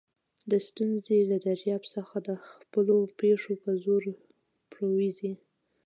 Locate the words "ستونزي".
0.67-1.19